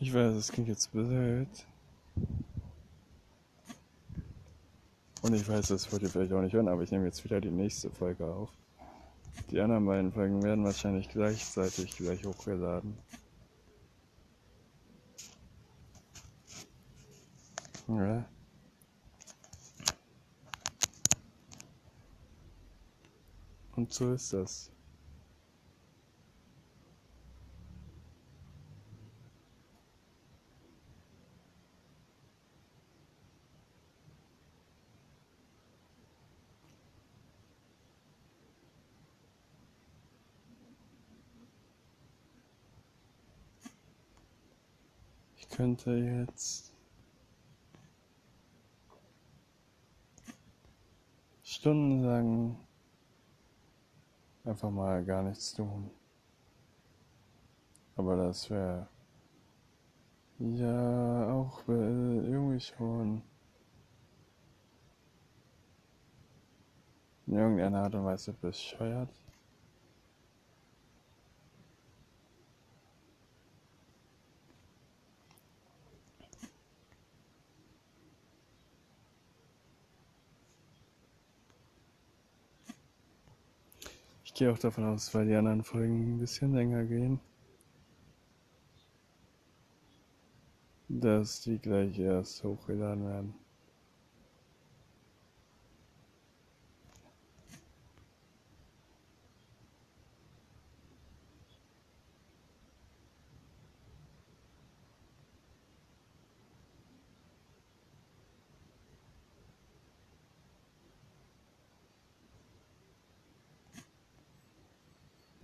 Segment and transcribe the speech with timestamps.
[0.00, 1.48] Ich weiß, es klingt jetzt blöd.
[5.22, 7.40] Und ich weiß, das wollt ihr vielleicht auch nicht hören, aber ich nehme jetzt wieder
[7.40, 8.50] die nächste Folge auf.
[9.50, 12.96] Die anderen beiden Folgen werden wahrscheinlich gleichzeitig gleich hochgeladen.
[17.88, 18.24] Ja.
[23.74, 24.70] Und so ist das.
[45.50, 46.72] Ich könnte jetzt
[51.42, 52.56] stundenlang
[54.44, 55.90] einfach mal gar nichts tun.
[57.96, 58.88] Aber das wäre
[60.38, 63.22] ja auch irgendwie schon
[67.26, 69.10] in irgendeiner Art und Weise bescheuert.
[84.38, 87.18] Gehe auch davon aus, weil die anderen Folgen ein bisschen länger gehen,
[90.88, 93.34] dass die gleich erst hochgeladen werden.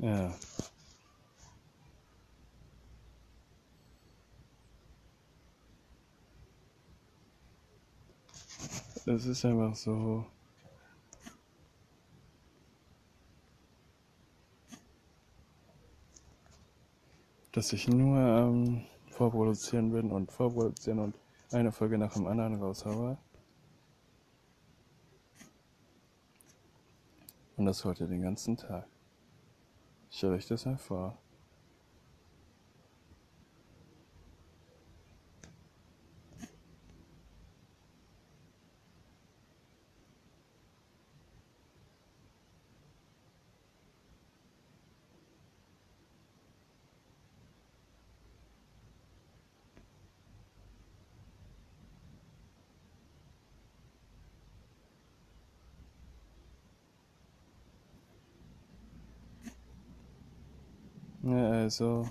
[0.05, 0.31] Ja.
[9.07, 10.27] Es ist einfach so.
[17.53, 21.19] dass ich nur ähm, vorproduzieren bin und vorproduzieren und
[21.53, 23.17] eine Folge nach dem anderen raushaue.
[27.57, 28.87] Und das heute den ganzen Tag.
[30.17, 31.19] Stell euch das mal vor.
[61.25, 62.07] Ja, also.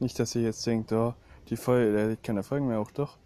[0.00, 1.14] Nicht, dass ihr jetzt denkt, oh,
[1.48, 3.18] die Folge, der liegt keine Folgen mehr auch doch.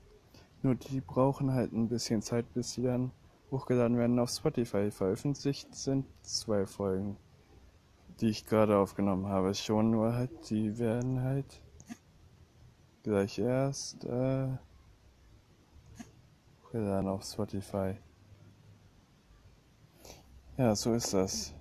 [0.62, 3.12] Nur die brauchen halt ein bisschen Zeit, bis sie dann
[3.50, 4.90] hochgeladen werden auf Spotify.
[4.90, 7.16] Veröffentlicht sind zwei Folgen,
[8.20, 9.54] die ich gerade aufgenommen habe.
[9.54, 11.62] Schon nur halt, die werden halt
[13.04, 14.48] gleich erst äh,
[16.62, 17.96] hochgeladen auf Spotify.
[20.58, 21.54] Ja, so ist das.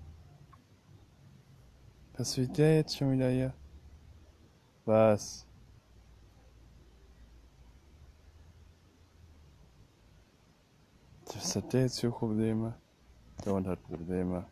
[2.18, 3.53] Was will der jetzt schon wieder hier?
[4.85, 5.46] Was?
[11.34, 12.75] Was hat der jetzt für Probleme?
[13.46, 14.46] Der Hund hat Probleme.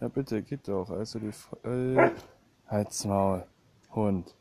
[0.00, 0.90] Ja, bitte, geht doch.
[0.90, 1.32] Also die.
[1.66, 2.10] Äh,
[2.66, 3.46] Halt's Maul.
[3.94, 4.34] Hund.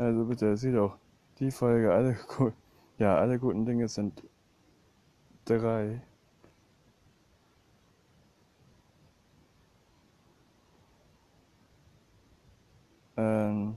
[0.00, 0.96] Also bitte, sieh doch.
[1.40, 2.16] Die Folge, alle.
[2.98, 4.22] Ja, alle guten Dinge sind
[5.46, 6.02] drei.
[13.16, 13.76] Ähm,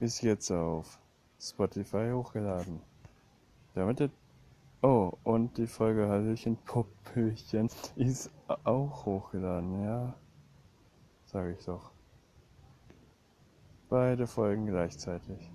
[0.00, 0.98] ist jetzt auf
[1.40, 2.80] Spotify hochgeladen.
[3.74, 4.10] Damit
[4.82, 8.30] Oh, und die Folge Hallöchen Puppöchen ist
[8.64, 10.14] auch hochgeladen, ja.
[11.26, 11.92] Sag ich doch.
[13.92, 15.50] Beide Folgen gleichzeitig.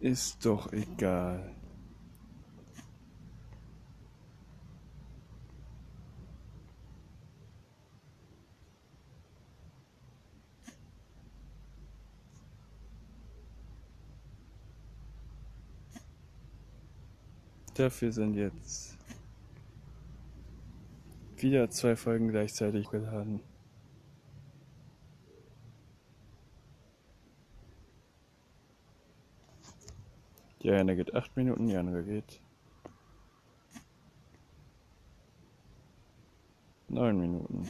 [0.00, 1.54] Ist doch egal.
[17.74, 18.98] Dafür sind jetzt
[21.36, 23.40] wieder zwei Folgen gleichzeitig geladen.
[30.62, 32.40] Die eine geht 8 Minuten, die andere geht
[36.88, 37.68] 9 Minuten.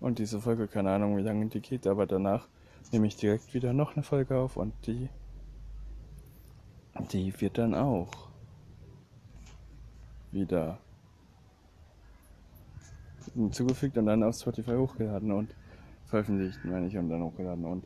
[0.00, 2.48] Und diese Folge, keine Ahnung wie lange die geht, aber danach
[2.92, 5.08] nehme ich direkt wieder noch eine Folge auf und die
[7.12, 8.10] die wird dann auch
[10.32, 10.78] wieder
[13.34, 15.54] hinzugefügt und dann auf Spotify hochgeladen und
[16.06, 17.64] veröffentlicht, meine ich, und dann hochgeladen.
[17.64, 17.84] Und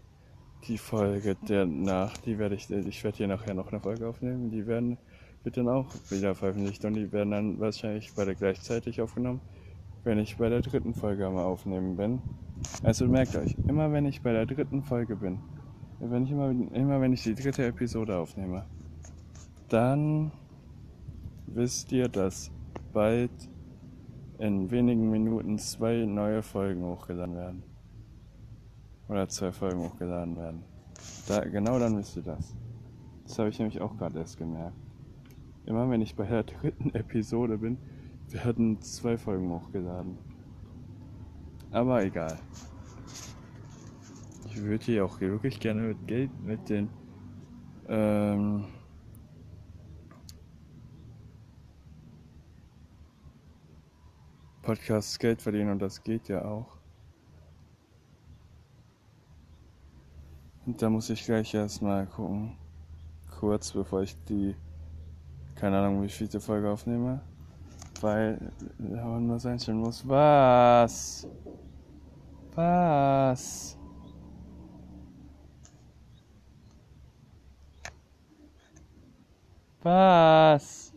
[0.66, 4.66] die Folge danach, die werde ich, ich werde hier nachher noch eine Folge aufnehmen, die
[4.66, 4.99] werden,
[5.44, 9.40] wird dann auch wieder veröffentlicht und die werden dann wahrscheinlich beide gleichzeitig aufgenommen,
[10.04, 12.20] wenn ich bei der dritten Folge mal aufnehmen bin.
[12.82, 15.38] Also merkt euch, immer wenn ich bei der dritten Folge bin,
[16.00, 18.64] wenn ich immer, immer wenn ich die dritte Episode aufnehme,
[19.69, 20.32] dann
[21.47, 22.50] wisst ihr, dass
[22.93, 23.31] bald
[24.38, 27.62] in wenigen Minuten zwei neue Folgen hochgeladen werden.
[29.09, 30.65] Oder zwei Folgen hochgeladen werden.
[31.26, 32.55] Da, genau dann wisst ihr das.
[33.25, 34.76] Das habe ich nämlich auch gerade erst gemerkt.
[35.67, 37.79] Immer wenn ich bei der dritten Episode bin,
[38.29, 40.19] werden zwei Folgen hochgeladen.
[41.71, 42.38] Aber egal.
[44.47, 46.88] Ich würde hier auch wirklich gerne mit Geld, mit den
[47.88, 48.64] ähm,
[54.69, 56.67] Podcasts Geld verdienen und das geht ja auch.
[60.67, 62.55] Und da muss ich gleich erstmal gucken,
[63.41, 64.55] kurz bevor ich die,
[65.55, 67.23] keine Ahnung, wie viele Folge aufnehme,
[68.03, 68.38] weil
[68.76, 70.06] man was einstellen muss.
[70.06, 71.26] Was?
[72.55, 73.79] Was?
[79.82, 80.88] Was?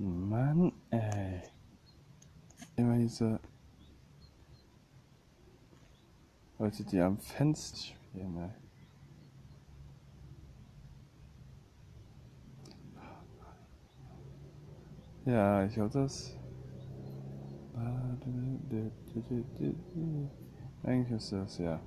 [0.00, 1.42] Mann, ey.
[2.76, 3.38] Immer diese
[6.58, 8.50] Leute, die am Fenster spielen, ey.
[15.26, 16.34] Ja, ich hoffe das.
[20.82, 21.78] Eigentlich ist das, ja.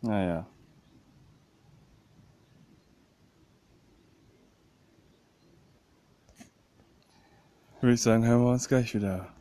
[0.00, 0.46] Naja.
[7.80, 9.28] Würde ich sagen, hören wir uns gleich wieder.